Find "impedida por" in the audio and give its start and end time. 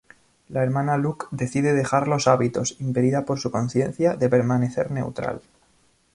2.79-3.37